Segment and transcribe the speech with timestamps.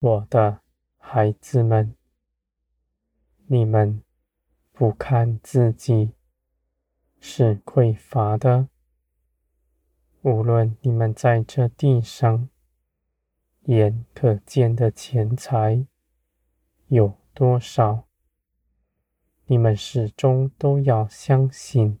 [0.00, 0.62] 我的
[0.96, 1.94] 孩子们，
[3.48, 4.02] 你们
[4.72, 6.12] 不看自己
[7.20, 8.70] 是匮乏的，
[10.22, 12.48] 无论你们在这地上
[13.64, 15.86] 眼可见的钱财
[16.86, 18.08] 有多少，
[19.44, 22.00] 你们始终都要相信，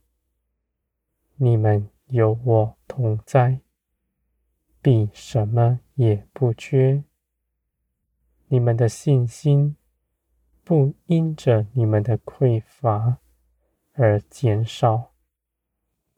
[1.36, 3.60] 你们有我同在，
[4.80, 7.04] 必什么也不缺。
[8.52, 9.76] 你们的信心
[10.64, 13.18] 不因着你们的匮乏
[13.92, 15.12] 而减少，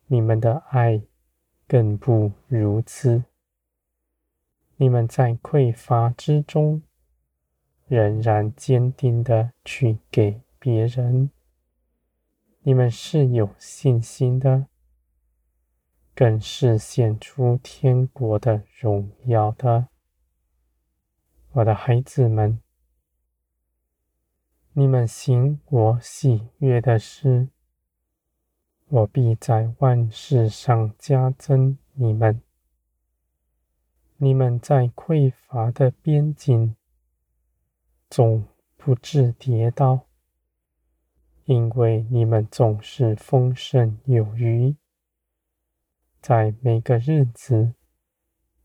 [0.07, 1.03] 你们的爱
[1.69, 3.25] 更不如此。
[4.77, 6.81] 你们在匮乏之中，
[7.87, 11.31] 仍然坚定的去给别人，
[12.63, 14.69] 你们是有信心的，
[16.15, 19.92] 更是显出天国的荣耀的。
[21.55, 22.63] 我的孩子们，
[24.73, 27.49] 你们行我喜悦的事，
[28.89, 32.41] 我必在万事上加增你们。
[34.17, 36.75] 你们在匮乏的边境，
[38.09, 40.07] 总不致跌倒，
[41.45, 44.75] 因为你们总是丰盛有余，
[46.23, 47.75] 在每个日子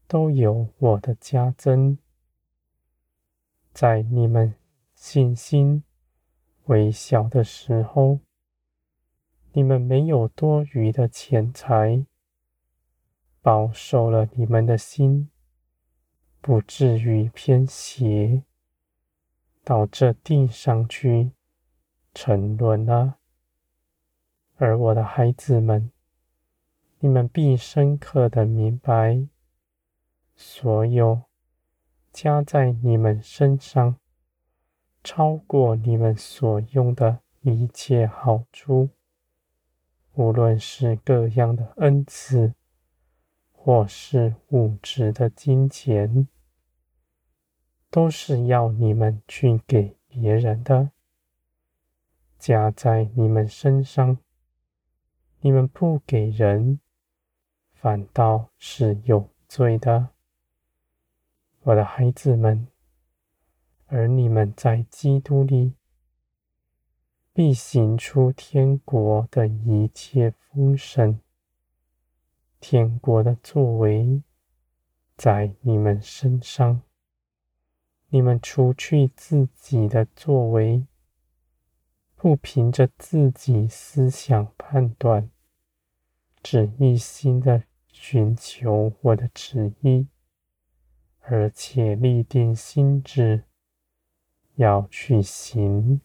[0.07, 1.97] 都有我的加增。
[3.79, 4.55] 在你们
[4.95, 5.83] 信心
[6.65, 8.21] 微小的时候，
[9.51, 12.03] 你们没有多余的钱财，
[13.39, 15.29] 保守了你们的心，
[16.41, 18.41] 不至于偏斜
[19.63, 21.33] 到这地上去
[22.15, 23.19] 沉沦了。
[24.55, 25.91] 而我的孩子们，
[26.97, 29.27] 你们必深刻的明白，
[30.35, 31.26] 所有。
[32.19, 33.99] 加在你们身上，
[35.03, 38.89] 超过你们所用的一切好处，
[40.15, 42.55] 无论是各样的恩赐，
[43.51, 46.27] 或是物质的金钱，
[47.91, 50.89] 都是要你们去给别人的。
[52.39, 54.17] 加在你们身上，
[55.41, 56.79] 你们不给人，
[57.73, 60.16] 反倒是有罪的。
[61.67, 62.65] 我的孩子们，
[63.87, 65.73] 而你们在基督里，
[67.33, 71.19] 必行出天国的一切丰盛。
[72.61, 74.23] 天国的作为
[75.17, 76.83] 在你们身上，
[78.11, 80.87] 你们除去自己的作为，
[82.15, 85.29] 不凭着自己思想判断，
[86.41, 90.07] 只一心的寻求我的旨意。
[91.29, 93.43] 而且立定心志，
[94.55, 95.99] 要去行。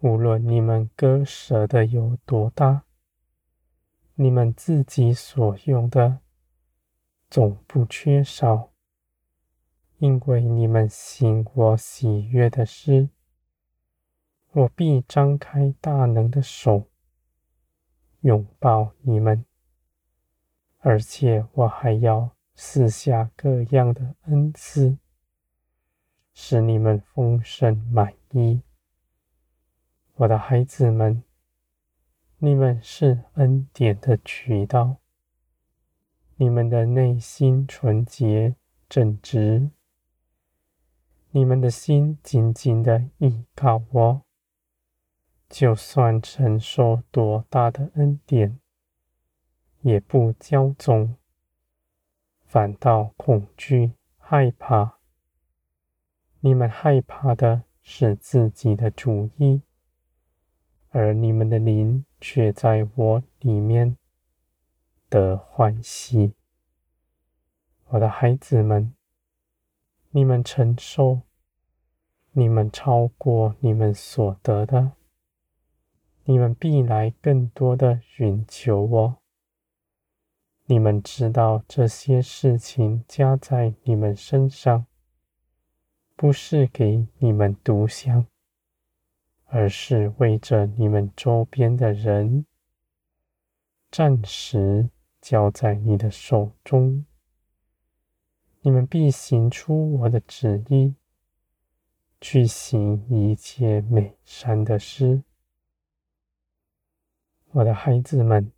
[0.00, 2.82] 无论你们割舍的有多大，
[4.16, 6.18] 你们自己所用的
[7.30, 8.72] 总不缺少，
[9.98, 13.08] 因为你们行我喜悦的事，
[14.50, 16.88] 我必张开大能的手，
[18.22, 19.44] 拥抱你们，
[20.78, 22.37] 而且我还要。
[22.60, 24.98] 赐下各样的恩赐，
[26.34, 28.62] 使你们丰盛满意。
[30.16, 31.22] 我的孩子们，
[32.38, 34.96] 你们是恩典的渠道。
[36.34, 38.56] 你们的内心纯洁
[38.88, 39.70] 正直，
[41.30, 44.22] 你们的心紧紧的依靠我，
[45.48, 48.58] 就算承受多大的恩典，
[49.82, 51.17] 也不骄纵。
[52.48, 54.94] 反倒恐惧、害怕。
[56.40, 59.60] 你们害怕的是自己的主意，
[60.88, 63.98] 而你们的灵却在我里面
[65.10, 66.32] 得欢喜。
[67.88, 68.94] 我的孩子们，
[70.12, 71.20] 你们承受，
[72.32, 74.92] 你们超过你们所得的，
[76.24, 79.17] 你们必来更多的寻求我。
[80.70, 84.84] 你们知道这些事情加在你们身上，
[86.14, 88.26] 不是给你们独享，
[89.46, 92.44] 而是为着你们周边的人，
[93.90, 94.90] 暂时
[95.22, 97.06] 交在你的手中。
[98.60, 100.94] 你们必行出我的旨意，
[102.20, 105.22] 去行一切美善的事，
[107.52, 108.52] 我的孩子们。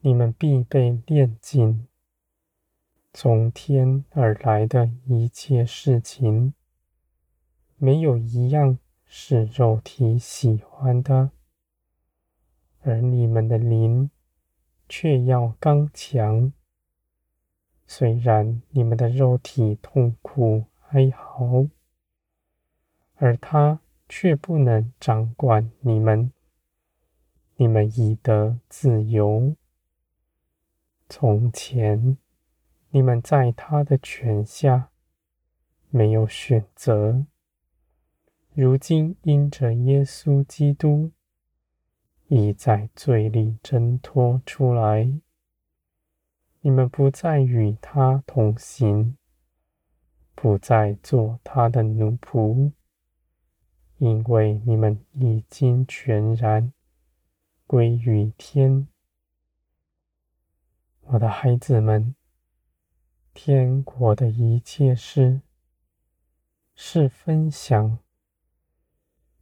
[0.00, 1.86] 你们必被炼尽，
[3.12, 6.54] 从天而来的一切事情，
[7.76, 11.30] 没有一样是肉体喜欢的，
[12.82, 14.10] 而你们的灵
[14.88, 16.52] 却要刚强。
[17.86, 21.68] 虽然你们的肉体痛苦哀嚎，
[23.14, 26.32] 而他却不能掌管你们。
[27.56, 29.56] 你们已得自由。
[31.08, 32.18] 从前，
[32.90, 34.90] 你们在他的权下，
[35.90, 37.26] 没有选择。
[38.52, 41.12] 如今因着耶稣基督，
[42.28, 45.12] 已在罪里挣脱出来。
[46.62, 49.16] 你们不再与他同行，
[50.34, 52.72] 不再做他的奴仆，
[53.98, 56.72] 因为你们已经全然
[57.66, 58.88] 归于天。
[61.10, 62.16] 我的孩子们，
[63.32, 65.40] 天国的一切事
[66.74, 67.98] 是分享，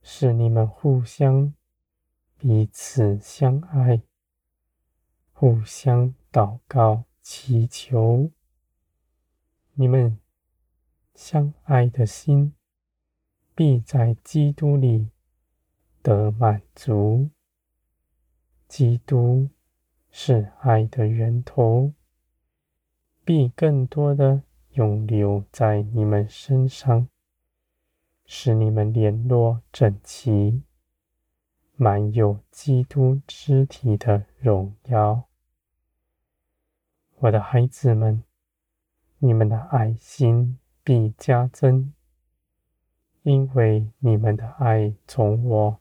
[0.02, 1.54] 是你们互相
[2.36, 4.02] 彼此相爱，
[5.32, 7.04] 互相祷告。
[7.22, 8.30] 祈求
[9.72, 10.20] 你们
[11.14, 12.54] 相爱的心，
[13.54, 15.08] 必在基督里
[16.02, 17.30] 得满足。
[18.68, 19.48] 基督
[20.16, 21.92] 是爱的源头，
[23.24, 24.42] 必更多的
[24.74, 27.08] 涌流在你们身上，
[28.24, 30.62] 使你们联络整齐，
[31.74, 35.24] 满有基督肢体的荣耀。
[37.16, 38.22] 我的孩子们，
[39.18, 41.92] 你们的爱心必加增，
[43.24, 45.80] 因为你们的爱从我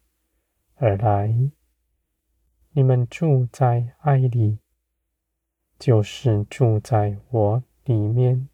[0.78, 1.52] 而来。
[2.76, 4.58] 你们住在爱里，
[5.78, 8.50] 就是住在我里面。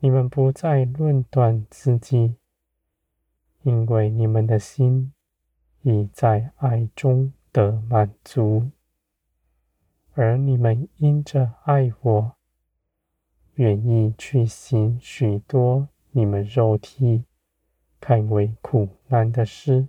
[0.00, 2.36] 你们不再论断自己，
[3.62, 5.14] 因为你们的心
[5.80, 8.70] 已在爱中得满足。
[10.12, 12.36] 而你们因着爱我，
[13.54, 17.24] 愿意去行许多你们肉体
[17.98, 19.88] 看为苦难的事。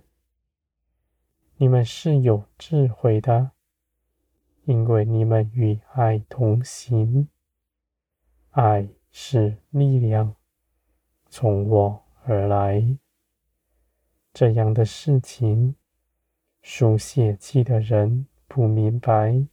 [1.60, 3.50] 你们是有智慧的，
[4.64, 7.28] 因为你们与爱同行。
[8.50, 10.36] 爱是力量，
[11.28, 12.96] 从我而来。
[14.32, 15.74] 这样的事情，
[16.62, 19.44] 属血气的人不明白。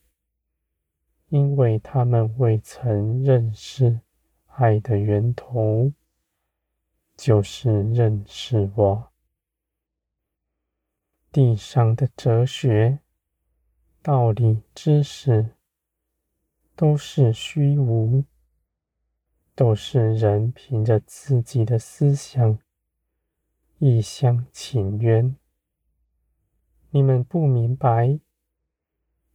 [1.29, 4.01] 因为他们未曾认识
[4.45, 5.91] 爱的源头，
[7.17, 9.11] 就是认识我。
[11.35, 12.99] 地上的哲学、
[14.01, 15.49] 道理、知识，
[16.77, 18.23] 都是虚无，
[19.53, 22.57] 都是人凭着自己的思想
[23.79, 25.35] 一厢情愿。
[26.91, 28.17] 你们不明白。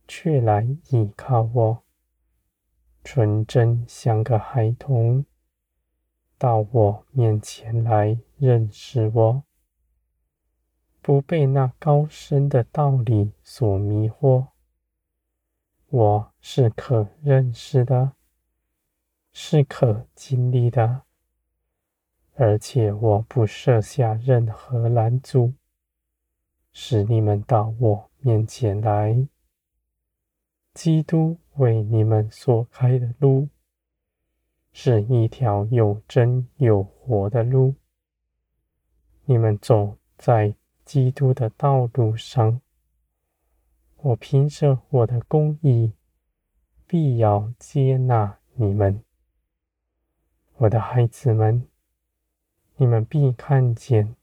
[0.09, 1.83] 却来依靠我，
[3.04, 5.26] 纯真像个孩童，
[6.38, 9.45] 到我面前来认识我，
[11.02, 14.49] 不被那高深的道理所迷惑。
[15.88, 18.12] 我是可认识的，
[19.33, 21.02] 是可经历的，
[22.35, 25.54] 而且我不设下任何拦阻，
[26.73, 29.26] 使你们到我面前来。
[30.73, 33.49] 基督为你们所开的路，
[34.73, 37.75] 是一条有真有活的路。
[39.25, 40.54] 你们走在
[40.90, 42.61] 基督的道路上，
[43.99, 45.92] 我凭着我的公义，
[46.85, 49.04] 必要接纳你们。
[50.56, 51.68] 我的孩子们，
[52.75, 54.16] 你们必看见，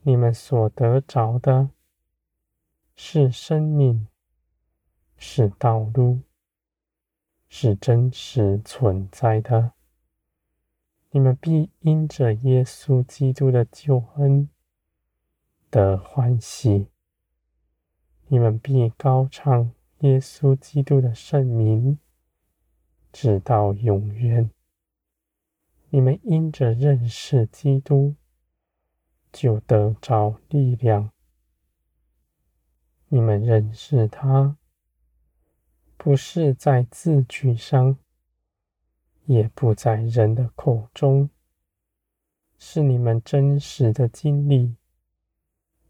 [0.00, 1.68] 你们所得着的，
[2.96, 4.06] 是生命。
[5.18, 6.20] 是道路，
[7.50, 9.72] 是真实存在的。
[11.10, 14.48] 你们必因着耶稣基督的救恩
[15.70, 16.88] 的欢喜，
[18.26, 21.98] 你们必高唱耶稣基督的圣名，
[23.12, 24.50] 直到永远。
[25.90, 28.16] 你们因着认识基督，
[29.32, 31.10] 就得着力量。
[33.08, 34.56] 你们认识他。
[35.96, 37.98] 不是在字句上，
[39.26, 41.28] 也不在人的口中，
[42.58, 44.76] 是你们真实的经历，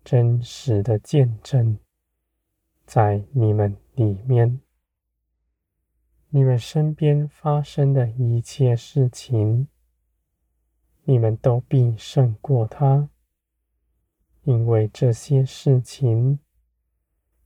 [0.05, 1.79] 真实的见证，
[2.85, 4.61] 在你们里面。
[6.31, 9.67] 你们身边发生的一切事情，
[11.03, 13.11] 你们都必胜过他，
[14.45, 16.39] 因为这些事情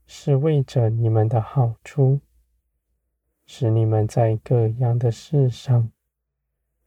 [0.07, 2.21] 是为着你们的好处，
[3.47, 5.91] 使你们在各样的事上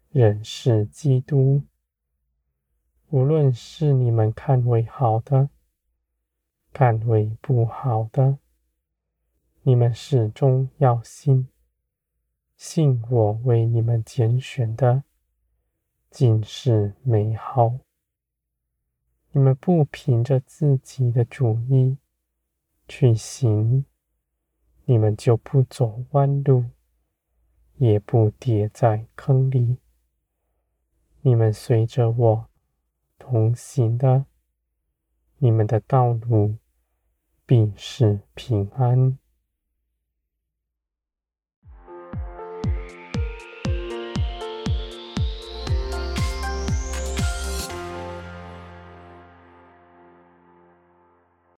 [0.09, 1.63] 认识基督。
[3.09, 5.49] 无论是你们看为好的，
[6.77, 8.37] 范围不好的，
[9.63, 11.47] 你们始终要信。
[12.55, 15.03] 信我为你们拣选的，
[16.11, 17.79] 尽是美好。
[19.31, 21.97] 你们不凭着自己的主意
[22.87, 23.83] 去行，
[24.85, 26.65] 你们就不走弯路，
[27.77, 29.79] 也不跌在坑里。
[31.21, 32.47] 你们随着我
[33.17, 34.25] 同行的，
[35.39, 36.57] 你们的道路
[37.47, 39.17] 必是平安。